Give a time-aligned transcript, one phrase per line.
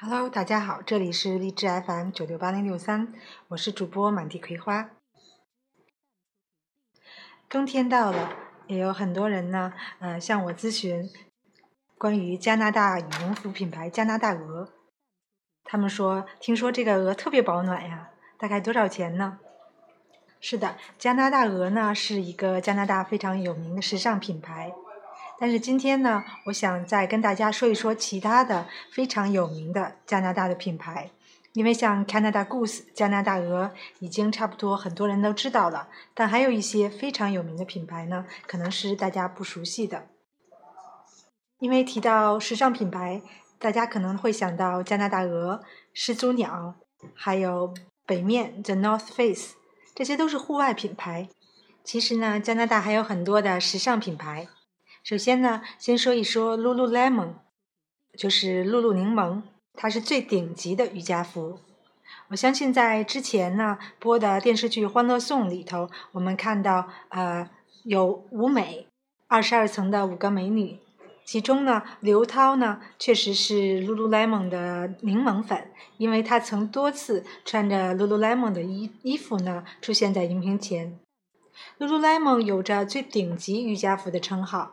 [0.00, 3.12] Hello，大家好，这里是荔枝 FM 九六八零六三，
[3.48, 4.90] 我是主播满地葵花。
[7.48, 8.30] 冬天到了，
[8.68, 11.10] 也有很多人呢，呃，向我咨询
[11.98, 14.72] 关于加拿大羽绒服品牌加拿大鹅。
[15.64, 19.40] 他们说，听说这个鹅特别保暖呀，大概多少钱呢？
[20.38, 24.72] 是的，加拿大鹅呢是一个加拿大非常有名的时尚品牌。
[25.40, 31.10] 但是今天呢，我想再跟大家说一说其他的非常有名的加拿大的品牌，
[31.52, 40.08] 因为像 Canada Goose 加拿大鹅已经差不多很多人都知道了，但还有一些非常有名的品牌呢，可能是大家不熟悉的。
[41.60, 43.22] 因为提到时尚品牌，
[43.60, 46.74] 大家可能会想到加拿大鹅、始祖鸟，
[47.14, 47.72] 还有
[48.04, 49.54] 北面 The North Face，
[49.94, 51.28] 这些都是户外品牌。
[51.84, 54.48] 其实呢，加拿大还有很多的时尚品牌。
[55.02, 57.34] 首先呢，先说一说 Lululemon，
[58.16, 59.42] 就是露露柠檬，
[59.74, 61.60] 它是最顶级的瑜伽服。
[62.28, 67.48] 我相信在之前呢播的电视剧《欢乐颂》里头，我们看到呃
[67.84, 68.86] 有舞美
[69.28, 70.78] 二十二层的五个美女，
[71.24, 80.98] 其中呢刘涛呢确实是 Lululemon 的柠檬粉，因为她曾多次穿着 Lululemon 的衣衣服呢出现在荧屏前。
[81.78, 84.72] Lululemon 有着最顶级瑜伽服的称号。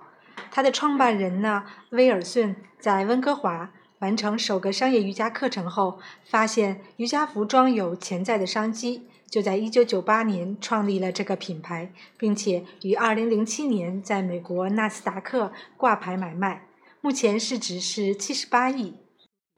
[0.56, 16.66] 它的创办人呢，威尔逊在温哥华完成首个商业瑜伽课程后，发现瑜伽服装有潜在的商机，就在1998年创立了这个品牌，并且于2007年在美国纳斯达克挂牌买卖，
[17.02, 18.94] 目前市值是78亿。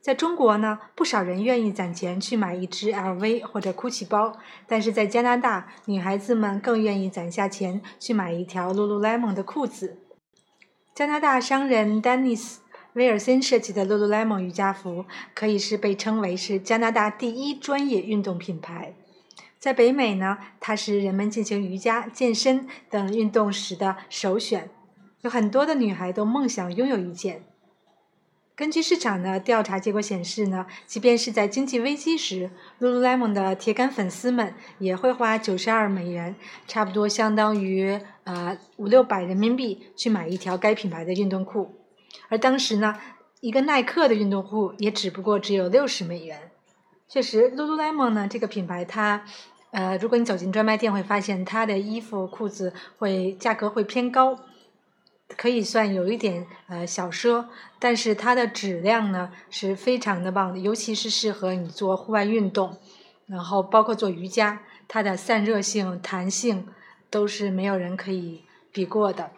[0.01, 4.35] 在中国呢，不少人愿意攒钱去买一只 LV 或者 GUCCI 包，
[4.65, 9.99] 但是在加拿大，女孩子们更愿意攒下钱去买一条 Lululemon 的裤子。
[10.97, 12.59] 加拿大商人丹尼斯·
[12.93, 18.95] 威尔森设计的 Lululemon 瑜伽服，可以是被称为是加拿大第一专业运动品牌。
[19.59, 24.71] 在北美呢，它是人们进行瑜伽、健身等运动时的首选，
[25.21, 27.43] 有很多的女孩都梦想拥有一件。
[28.57, 32.49] 根据市场的调查结果显示呢，即便是在经济危机时
[32.81, 36.35] ，Lululemon 的铁杆粉丝们也会花九十二美元，
[36.67, 41.75] 差不多相当于呃五六百人民币去买一条该品牌的运动裤。
[42.29, 42.95] 而当时呢，
[43.41, 46.49] 一个耐克的运动裤也只不过只有六十美元。
[47.07, 49.23] 确实，Lululemon 呢这个品牌，它
[49.69, 54.39] 呃，如果你走进专卖店，会发现它的衣服、裤子会价格会偏高。
[55.35, 57.45] 可以算有一点呃小奢，
[57.79, 62.77] 但是它的质量呢是非常的棒的，尤其是适合你做户外运动，
[63.27, 66.67] 然后包括做瑜伽，它的散热性、弹性
[67.09, 69.31] 都是没有人可以比过的。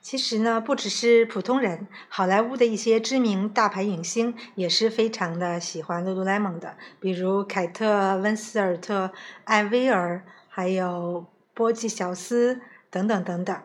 [0.00, 9.10] 其实呢，不只是普通人，好莱坞的一些知名大牌影星也是非常的喜欢 Lululemon 的，比如凯特温斯尔特、
[9.44, 13.60] 艾薇儿，还有波吉小斯等等等等。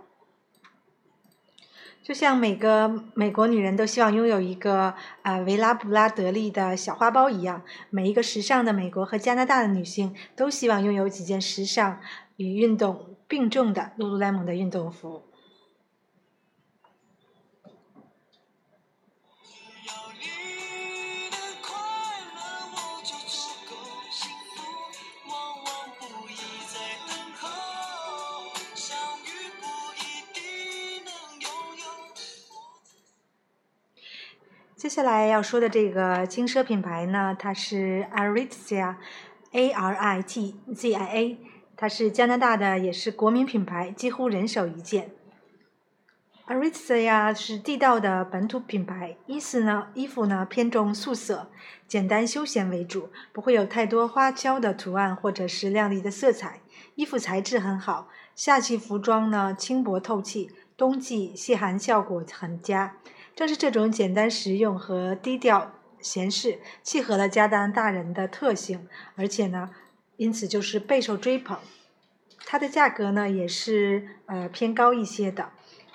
[2.04, 12.02] 就像每个美国女人都希望拥有一个啊维拉布拉德利的小花包一样，每一个时尚的美国和加拿大的女性都希望拥有几件时尚
[12.36, 15.24] 与运动并重的 lululemon 的运动服。
[34.84, 41.38] 接下来要说的这个轻奢品牌呢，它是 Aritzia，A R I T Z I A，
[41.78, 45.12] 它是加拿大的，也是国民品牌，几乎人手一件。
[46.48, 51.50] Aritzia 是地道的本土品牌，衣服呢衣服呢偏重素色，
[51.88, 56.60] 简单休闲为主，不会有太多花俏的图案或者是亮丽的色彩。
[56.96, 62.98] 衣服材质很好，夏季服装呢轻薄透气，冬季吸寒效果很佳。
[63.36, 69.72] 正是这种简单实用和低调闲适，契合了加拿大人的特性，而且呢，
[70.18, 71.58] 因此就是备受追捧。
[72.46, 75.50] 它的价格呢也是呃偏高一些的。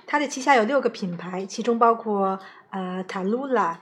[0.07, 2.41] 它的旗下有六个品牌，其中包括
[2.71, 3.81] 呃塔露拉、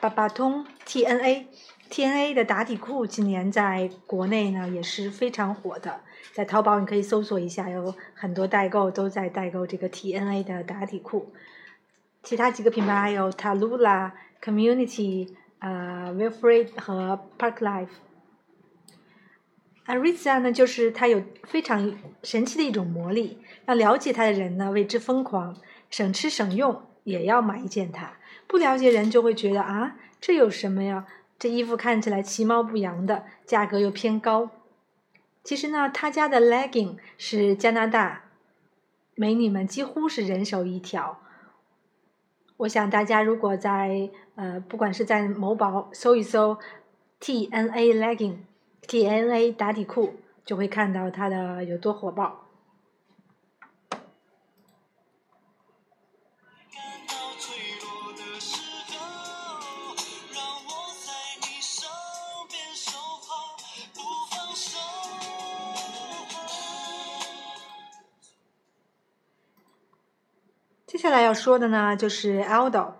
[0.00, 1.46] 巴巴通、TNA。
[1.90, 6.00] TNA 的打底裤今年在国内呢也是非常火的，
[6.32, 11.32] 在淘宝你可以搜索一下，有很多代购都在代购这个 TNA 的打底裤。
[12.24, 14.10] 其他几个品牌还有 Talula、
[14.42, 15.28] Community、
[15.58, 17.88] 呃 Wilfred 和 Park Life。
[19.86, 25.54] Ariza 呢，就是它有非常神奇的一种魔力，让了解它的人呢为之疯狂，
[25.90, 28.14] 省吃省用也要买一件它。
[28.46, 31.06] 不了解人就会觉得啊，这有什么呀？
[31.38, 34.48] 这衣服看起来其貌不扬的，价格又偏高。
[35.42, 38.24] 其实呢，他家的 legging 是加拿大
[39.14, 41.20] 美女们几乎是人手一条。
[42.64, 46.56] 我想大家如果在呃，不管是在某宝搜一搜
[47.20, 48.36] T N A legging
[48.88, 50.14] T N A 打底裤，
[50.46, 52.43] 就会看到它的有多火爆。
[71.14, 72.94] 来要说的呢，就是 Aldo，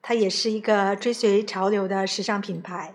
[0.00, 2.94] 它也是一个追随潮流的时尚品牌。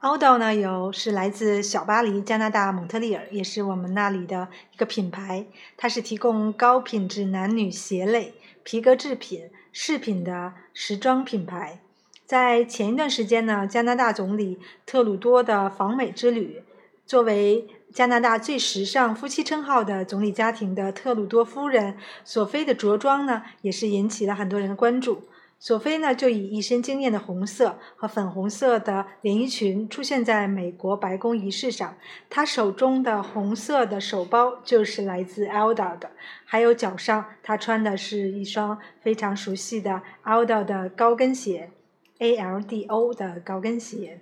[0.00, 5.46] Aldo 呢，有是来自小巴黎，加拿大蒙特利尔，也是我们那里的一个品牌。
[5.76, 11.80] 它是提供高品质男女鞋类、皮革制品、饰品的时装品牌。
[12.24, 16.62] 在前一段时间呢，加拿大总理特鲁多的访美之旅，
[17.06, 25.28] 作为加拿大最时尚夫妻称号的总理家庭的特鲁多夫人索菲的着装呢，也是引起了很多人的关注。
[25.60, 31.96] 索菲呢，就以一身惊艳的红色和粉红色的连衣裙出现在美国白宫仪式上。
[32.28, 36.10] 她手中的红色的手包就是来自 Aldo 的，
[36.44, 41.70] 还有脚上她穿的是一双非常熟悉的 Aldo 的高跟鞋
[42.18, 44.20] ，ALDO 的高跟鞋。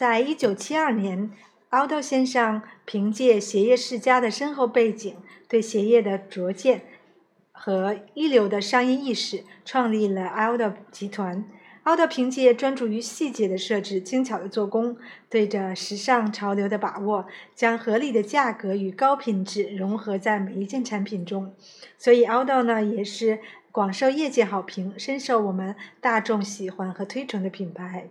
[0.00, 1.30] 在一九七二年。
[1.68, 5.14] Aldo 先生凭借鞋业世家的深厚背景，
[5.46, 6.84] 对鞋业的拙见
[7.52, 11.44] 和一流的商业意识，创立了 Aldo 集团。
[11.84, 14.96] Aldo 凭借专注于细节的设置、精巧的做工，
[15.28, 21.54] 对着时尚潮流的把握，将合理的价格与高品质融合在每一件产品中。
[21.98, 28.08] 所以，Aldo 呢也是广受业界好评、深受我们大众喜欢和推崇的品牌。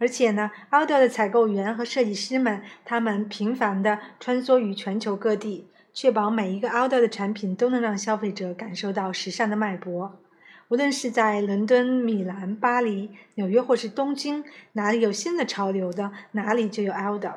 [0.00, 10.20] 而且呢，Aldo 的采购员和设计师们，他们频繁地穿梭于全球各地，确保每一个 Aldo 的产品都能让消费者感受到时尚的脉搏。
[10.68, 17.32] 无论是在伦敦、米兰、巴黎、纽约或是东京，哪里有新的潮流的，哪里就有 Aldo。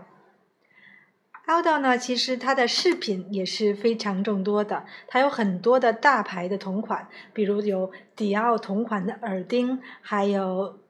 [1.47, 10.80] Aldo 呢，其实它的饰品也是非常众多的，它有很多的大牌的同款，比如有迪奥同款的耳钉，还有。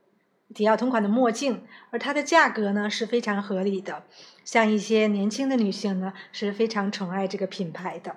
[0.53, 4.03] 迪奥同款的墨镜，而它的价格呢是非常合理的，
[4.43, 8.15] 像一些年轻的女性呢是非常宠爱这个品牌的。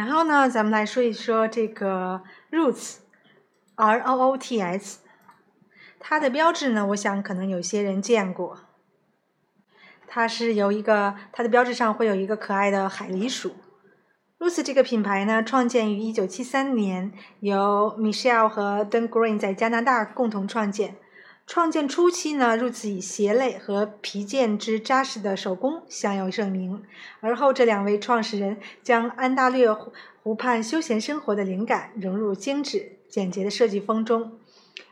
[0.00, 5.00] 然后呢，咱们来说一说这个 Roots，R O O T S，
[5.98, 8.60] 它的标志呢，我想可能有些人见过。
[10.08, 13.56] 它是由一个，它的标志上会有一个可爱的海狸鼠。
[14.38, 20.96] Roots 这个品牌呢，创建于1973年，由 Michelle 和 Dan Green 在加拿大共同创建。
[21.52, 26.84] 创建初期呢，Roots 以鞋类和皮件之扎实的手工享有盛名。
[27.18, 29.68] 而后，这两位创始人将安大略
[30.22, 34.38] 湖畔休闲生活的灵感融入精致简洁的设计风中，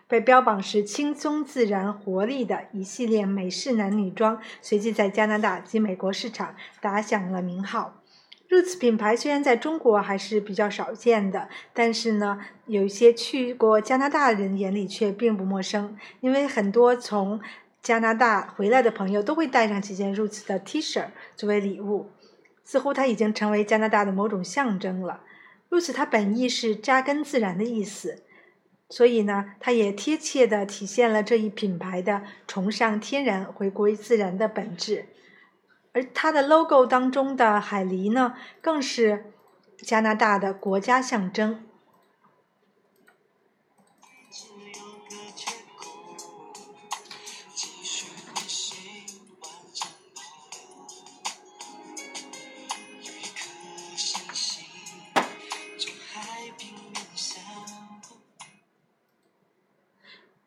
[0.08, 8.02] 被标榜是轻松自然、活力的一系列美式男女装，随即在加拿大及美国市场打响了名号。
[8.48, 17.40] Roots 品牌虽然在中国还是比较少见的，但是呢，有一些去过加拿大的人眼里却并不陌生，因为很多从
[17.82, 22.10] 加拿大回来的朋友都会带上几件 Roots 的 T 恤作为礼物，
[22.64, 25.20] 似乎它已经成为加拿大的某种象征了。
[25.68, 28.22] Roots 它本意是扎根自然的意思，
[28.88, 35.04] 所以呢，它也贴切地体现了这一品牌的崇尚天然、回归自然的本质。
[35.92, 39.32] 而它的 logo 当中的海狸呢，更是
[39.78, 41.64] 加拿大的国家象征。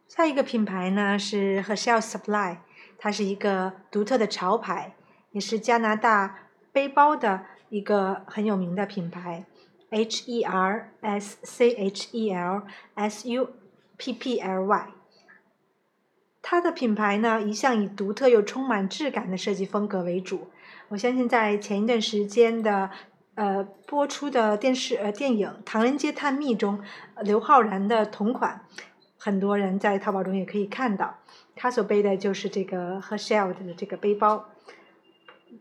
[0.07, 2.57] 下一个品牌呢是 Hershel Supply，
[3.00, 4.95] 它是一个独特的潮牌。
[5.32, 9.46] 也是加拿大背包的一个很有名的品牌
[9.90, 12.64] ，H E R S C H E L
[12.96, 13.50] S U
[13.98, 14.88] P P L Y。
[16.42, 20.50] 它的品牌呢，一向以独特又充满质感的设计风格为主。
[20.90, 22.90] 我相信在前一段时间的
[23.36, 26.82] 呃播出的电视呃电影《唐人街探秘》中，
[27.22, 28.66] 刘昊然的同款，
[29.18, 31.20] 很多人在淘宝中也可以看到。
[31.56, 34.50] 他所背的就是这个 Herschel 的这个背包。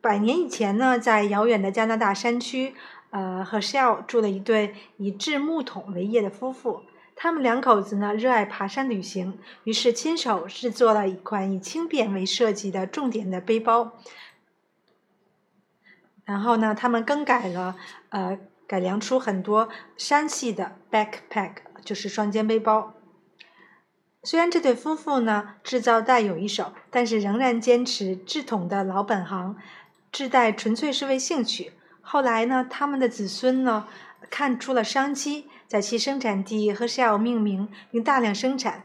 [0.01, 2.75] 百年以前呢，在遥远的加拿大山区，
[3.11, 6.83] 呃，Hershel 住了一对以制木桶为业的夫妇。
[7.15, 13.93] 他们两口子呢，热爱爬山旅行，于是亲手制作了一款以轻便为设计的重点的背包。
[16.25, 17.77] 然后呢，他们更改了，
[18.09, 22.95] 呃，改良出很多山系的 backpack，就是双肩背包。
[24.23, 29.57] 虽然这对夫妇呢制造大有一手，但是仍然坚持制桶的老本行，
[30.13, 31.73] 制带纯粹是为兴趣。
[32.01, 33.87] 后来呢，他们的子孙呢
[34.29, 38.85] 看出了商机，在其生产地和 Shell 命名，并大量生产。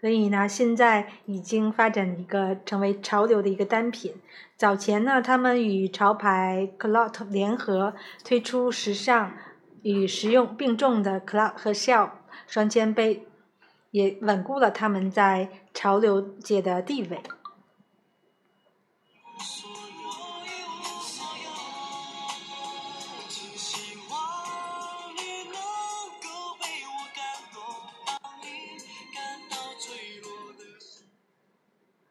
[0.00, 4.14] 所以呢，现在已经发展一个成为潮流的一个单品。
[4.56, 7.94] 早前呢，他们与潮牌 Clot 联合
[8.24, 9.32] 推出时尚
[9.82, 12.10] 与实用并重的 Clot 和 Shell
[12.46, 13.26] 双肩背。
[13.92, 17.20] 也稳固了他们在潮流界的地位。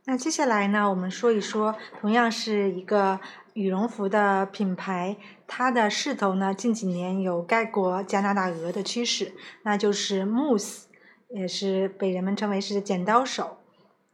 [0.10, 3.20] 那接下来呢，我们说一说，同样是一个
[3.54, 10.86] 羽绒服的品牌，它的势头呢，近几年有盖过加拿大鹅的趋势，那就是 Moose。
[11.30, 13.60] 也是被人们称为是剪刀手，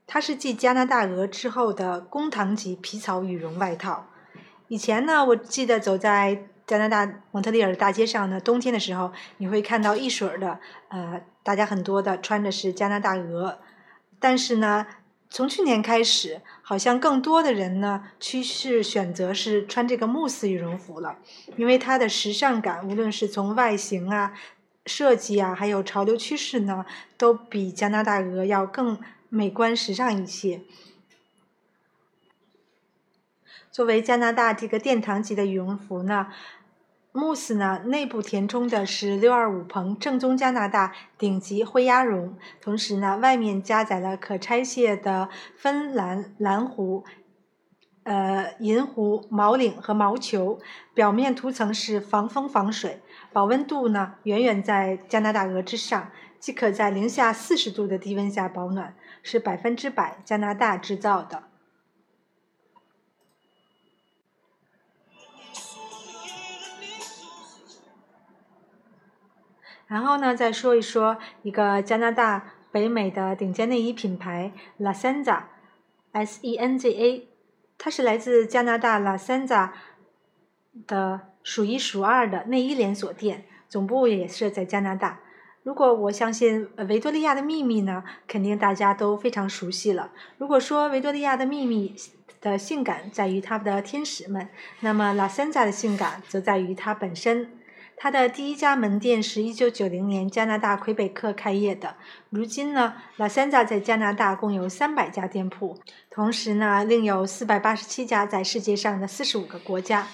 [0.05, 4.07] 它是继加拿大鹅之后的公堂级皮草羽绒外套。
[4.67, 10.59] 以前呢，我记得走在加拿大蒙特利尔大街上呢，冬天的时候，你会看到一水儿的，
[10.89, 13.59] 呃，大家很多的穿的是加拿大鹅。
[14.19, 14.85] 但是呢，
[15.29, 21.17] 从去年开始，好像更多的人呢，趋势选择是穿这个慕斯羽绒服了，
[21.57, 24.33] 因为它的时尚感，无论是从外形啊。
[24.87, 26.85] 设计啊，还有潮流趋势呢，
[27.17, 30.61] 都比加拿大鹅要更美观时尚一些。
[33.71, 36.27] 作为加拿大这个殿堂级的羽绒服呢，
[37.17, 47.05] 慕斯呢内部填充的是六二五蓬正宗加拿大顶级灰鸭绒，同时呢外面加载了可拆卸的芬兰蓝狐。
[48.03, 50.59] 呃，银狐毛领和毛球，
[50.93, 58.93] 表面涂层是防风防水，保温度呢远远在加拿大鹅之上，即可在零下四十度的低温下保暖，
[59.23, 61.43] 是百分之百加拿大制造的。
[69.87, 77.27] 然后呢，再说一说一个加拿大北美的顶尖内衣品牌 La Senza，S E N Z A。
[77.77, 79.73] 它是来自加拿大拉森扎
[80.87, 85.19] 的数一数二的内衣连锁店，总部也设在加拿大。
[85.61, 90.11] 如果我相信维多利亚的秘密呢，肯定大家都非常熟悉了。
[90.37, 91.93] 如果说维多利亚的秘密
[92.39, 94.47] 的性感在于它的天使们，
[94.79, 97.54] 那么 La Senza 的性感则在于它本身。
[97.97, 101.95] 它的第一家门店是一九九零年加拿大魁北克开业的。
[102.29, 105.79] 如今呢，拉森扎在加拿大共有三百家店铺，
[106.11, 110.07] 同时呢，另有四百八十七家在世界上的四十五个国家。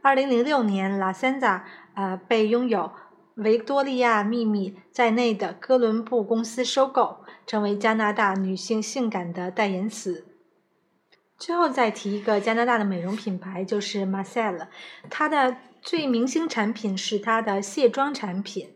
[0.00, 1.64] 二零零六年，拉森扎
[1.94, 2.92] 呃被拥有
[3.34, 10.24] 维多利亚秘密在内的哥伦布公司收购，成为加拿大女性性感的代言词。
[11.36, 14.68] 最后再提一个加拿大的美容品牌，就是 Marcel，
[15.10, 15.56] 它的。
[15.84, 18.70] 最明星产品是它的卸妆产品，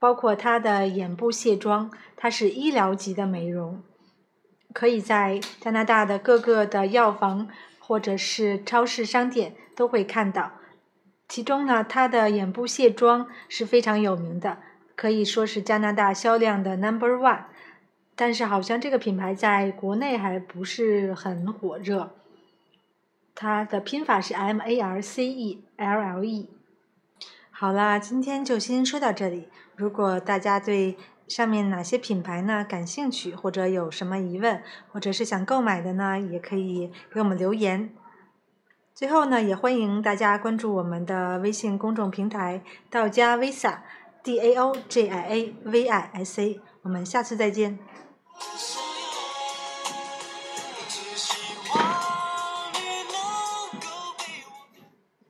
[0.00, 3.80] 包括它的眼部卸妆，它是医疗级的美容，
[4.72, 10.54] 可以在加拿大的各个的药房或者是超市商店都会看到。
[11.28, 14.58] 其中呢，它的眼部卸妆是非常有名的，
[14.96, 17.44] 可以说是加拿大销量的 Number One。
[18.16, 22.16] 但是好像这个品牌在国内还不是很火热。
[23.36, 26.50] 它的拼法是 M A R C E L L E。
[27.50, 29.48] 好啦，今天就先说到这里。
[29.76, 37.94] 如果大家对上面哪些品牌呢感兴趣，或者有什么疑问，或者是想购买的呢，也可以给我们留言。
[38.94, 46.60] 最后呢，也欢迎大家关注我们的微信公众平台“道家 Visa”，D A O J I A V I S A。
[46.82, 47.78] 我们下次再见。